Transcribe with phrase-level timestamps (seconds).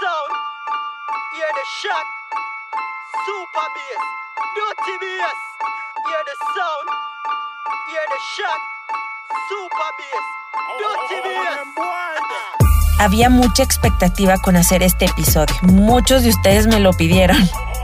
[0.00, 0.32] sound,
[1.34, 2.06] hear the shot,
[3.26, 4.02] super bass,
[4.54, 5.38] dirty bass.
[6.06, 6.86] Hear the sound,
[7.90, 8.60] hear the shot,
[9.48, 10.26] super bass,
[10.78, 11.68] dirty bass.
[13.00, 15.54] Había mucha expectativa con hacer este episodio.
[15.62, 17.38] Muchos de ustedes me lo pidieron.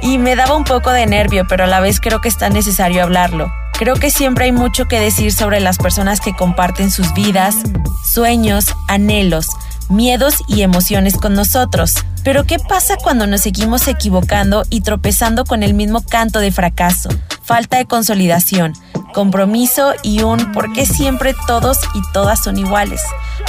[0.00, 3.02] Y me daba un poco de nervio, pero a la vez creo que está necesario
[3.02, 3.52] hablarlo.
[3.72, 7.56] Creo que siempre hay mucho que decir sobre las personas que comparten sus vidas,
[8.04, 9.48] sueños, anhelos,
[9.88, 11.94] miedos y emociones con nosotros.
[12.24, 17.08] Pero ¿qué pasa cuando nos seguimos equivocando y tropezando con el mismo canto de fracaso?
[17.42, 18.74] Falta de consolidación,
[19.14, 23.00] compromiso y un ¿por qué siempre todos y todas son iguales?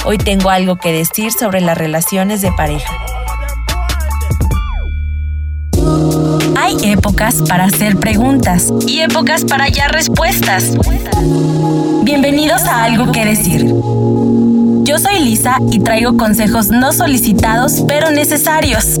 [0.04, 2.92] Hoy tengo algo que decir sobre las relaciones de pareja.
[6.56, 10.72] Hay épocas para hacer preguntas y épocas para hallar respuestas.
[12.02, 13.66] Bienvenidos a Algo que decir.
[14.90, 18.98] Yo soy Lisa y traigo consejos no solicitados pero necesarios.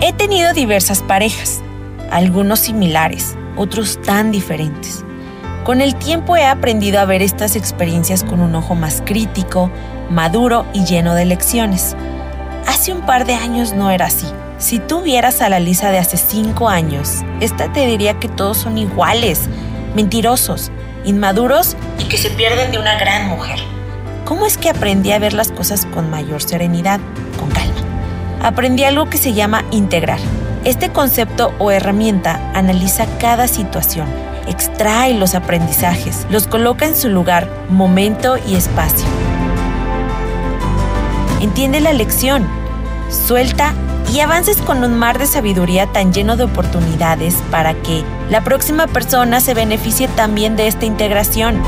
[0.00, 1.60] He tenido diversas parejas,
[2.10, 5.04] algunos similares, otros tan diferentes.
[5.64, 9.70] Con el tiempo he aprendido a ver estas experiencias con un ojo más crítico,
[10.08, 11.94] maduro y lleno de lecciones.
[12.66, 14.28] Hace un par de años no era así.
[14.60, 18.58] Si tú vieras a la Lisa de hace cinco años, esta te diría que todos
[18.58, 19.48] son iguales,
[19.94, 20.70] mentirosos,
[21.02, 23.58] inmaduros y que se pierden de una gran mujer.
[24.26, 27.00] ¿Cómo es que aprendí a ver las cosas con mayor serenidad,
[27.38, 27.80] con calma?
[28.42, 30.18] Aprendí algo que se llama integrar.
[30.64, 34.08] Este concepto o herramienta analiza cada situación,
[34.46, 39.06] extrae los aprendizajes, los coloca en su lugar, momento y espacio.
[41.40, 42.46] Entiende la lección,
[43.08, 43.72] suelta
[44.12, 48.86] y avances con un mar de sabiduría tan lleno de oportunidades para que la próxima
[48.86, 51.62] persona se beneficie también de esta integración.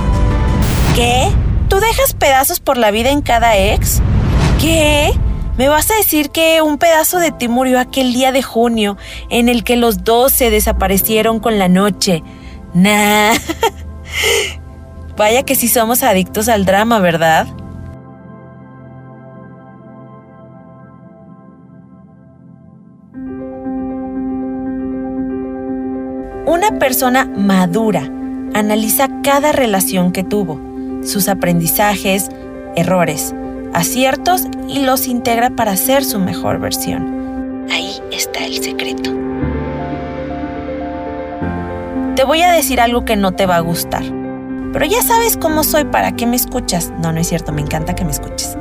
[0.94, 1.30] ¿Qué?
[1.68, 4.00] ¿Tú dejas pedazos por la vida en cada ex?
[4.60, 5.12] ¿Qué?
[5.56, 8.96] ¿Me vas a decir que un pedazo de ti murió aquel día de junio
[9.28, 12.22] en el que los dos se desaparecieron con la noche?
[12.74, 13.34] Nah.
[15.16, 17.46] Vaya que sí somos adictos al drama, ¿verdad?
[26.52, 28.02] Una persona madura
[28.52, 30.60] analiza cada relación que tuvo,
[31.02, 32.28] sus aprendizajes,
[32.76, 33.34] errores,
[33.72, 37.64] aciertos y los integra para ser su mejor versión.
[37.72, 39.14] Ahí está el secreto.
[42.16, 44.04] Te voy a decir algo que no te va a gustar.
[44.74, 46.92] Pero ya sabes cómo soy, ¿para qué me escuchas?
[47.02, 48.58] No, no es cierto, me encanta que me escuches.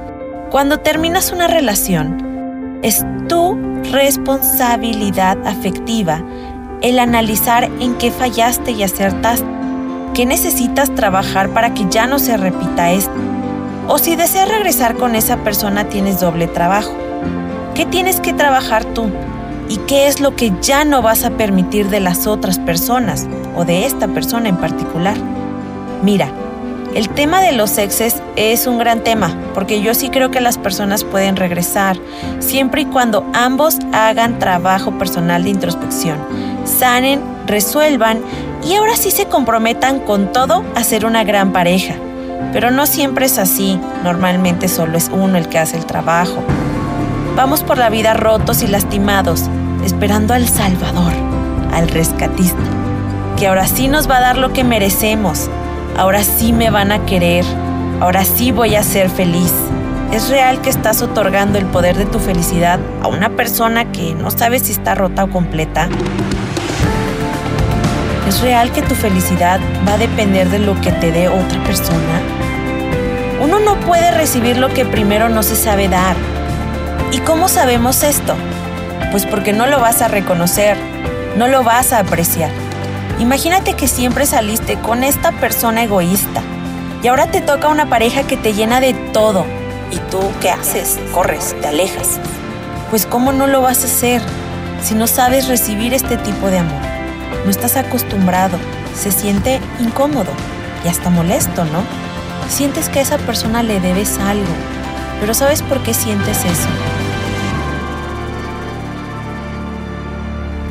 [0.49, 3.59] Cuando terminas una relación, es tu
[3.91, 6.23] responsabilidad afectiva
[6.81, 9.45] el analizar en qué fallaste y acertaste,
[10.13, 13.13] qué necesitas trabajar para que ya no se repita esto.
[13.87, 16.91] O si deseas regresar con esa persona tienes doble trabajo.
[17.75, 19.09] ¿Qué tienes que trabajar tú?
[19.69, 23.63] ¿Y qué es lo que ya no vas a permitir de las otras personas o
[23.63, 25.15] de esta persona en particular?
[26.03, 26.29] Mira,
[26.93, 30.57] el tema de los exes es un gran tema, porque yo sí creo que las
[30.57, 31.97] personas pueden regresar,
[32.39, 36.17] siempre y cuando ambos hagan trabajo personal de introspección,
[36.65, 38.21] sanen, resuelvan
[38.63, 41.95] y ahora sí se comprometan con todo a ser una gran pareja.
[42.53, 46.43] Pero no siempre es así, normalmente solo es uno el que hace el trabajo.
[47.35, 49.43] Vamos por la vida rotos y lastimados,
[49.85, 51.13] esperando al Salvador,
[51.73, 52.59] al rescatista,
[53.37, 55.49] que ahora sí nos va a dar lo que merecemos,
[55.97, 57.45] ahora sí me van a querer,
[58.01, 59.53] ahora sí voy a ser feliz.
[60.11, 64.29] ¿Es real que estás otorgando el poder de tu felicidad a una persona que no
[64.29, 65.87] sabes si está rota o completa?
[68.31, 72.21] ¿Es real que tu felicidad va a depender de lo que te dé otra persona?
[73.41, 76.15] Uno no puede recibir lo que primero no se sabe dar.
[77.11, 78.35] ¿Y cómo sabemos esto?
[79.11, 80.77] Pues porque no lo vas a reconocer,
[81.35, 82.51] no lo vas a apreciar.
[83.19, 86.41] Imagínate que siempre saliste con esta persona egoísta
[87.03, 89.45] y ahora te toca una pareja que te llena de todo.
[89.91, 91.01] ¿Y tú qué haces?
[91.11, 92.17] Corres, te alejas.
[92.91, 94.21] Pues ¿cómo no lo vas a hacer
[94.81, 96.90] si no sabes recibir este tipo de amor?
[97.45, 98.57] No estás acostumbrado,
[98.95, 100.31] se siente incómodo
[100.85, 101.83] y hasta molesto, ¿no?
[102.49, 104.53] Sientes que a esa persona le debes algo,
[105.19, 106.69] pero ¿sabes por qué sientes eso?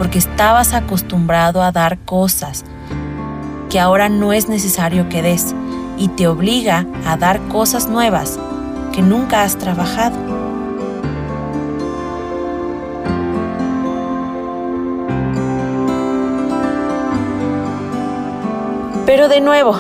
[0.01, 2.65] porque estabas acostumbrado a dar cosas
[3.69, 5.55] que ahora no es necesario que des
[5.99, 8.39] y te obliga a dar cosas nuevas
[8.95, 10.40] que nunca has trabajado.
[19.11, 19.75] Pero de nuevo,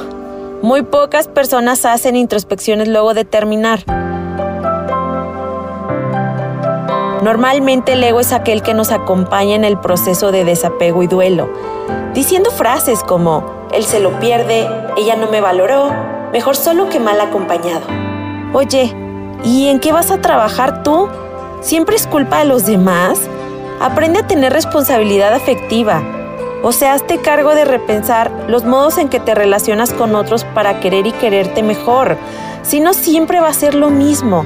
[0.60, 3.84] muy pocas personas hacen introspecciones luego de terminar.
[7.22, 11.48] Normalmente el ego es aquel que nos acompaña en el proceso de desapego y duelo,
[12.12, 15.92] diciendo frases como, él se lo pierde, ella no me valoró,
[16.32, 17.82] mejor solo que mal acompañado.
[18.52, 18.92] Oye,
[19.44, 21.08] ¿y en qué vas a trabajar tú?
[21.60, 23.20] ¿Siempre es culpa de los demás?
[23.80, 26.02] Aprende a tener responsabilidad afectiva.
[26.62, 30.80] O sea, hazte cargo de repensar los modos en que te relacionas con otros para
[30.80, 32.18] querer y quererte mejor.
[32.62, 34.44] Si no, siempre va a ser lo mismo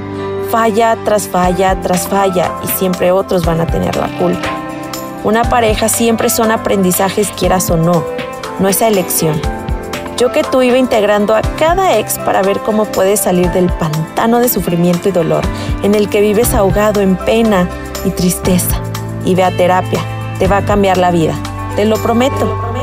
[0.55, 4.47] falla tras falla tras falla y siempre otros van a tener la culpa.
[5.23, 8.03] Una pareja siempre son aprendizajes quieras o no,
[8.59, 9.41] no esa elección.
[10.17, 14.39] Yo que tú iba integrando a cada ex para ver cómo puedes salir del pantano
[14.39, 15.43] de sufrimiento y dolor
[15.83, 17.67] en el que vives ahogado en pena
[18.05, 18.79] y tristeza.
[19.25, 19.99] Y ve a terapia,
[20.39, 21.33] te va a cambiar la vida,
[21.75, 22.75] te lo prometo.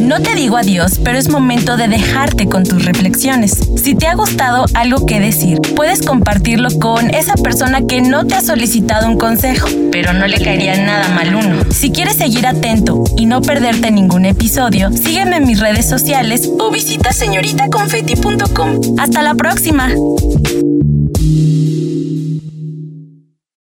[0.00, 3.58] No te digo adiós, pero es momento de dejarte con tus reflexiones.
[3.76, 8.36] Si te ha gustado algo que decir, puedes compartirlo con esa persona que no te
[8.36, 11.65] ha solicitado un consejo, pero no le caería nada mal uno.
[11.86, 16.72] Si quieres seguir atento y no perderte ningún episodio, sígueme en mis redes sociales o
[16.72, 18.98] visita señoritaconfetti.com.
[18.98, 19.90] Hasta la próxima.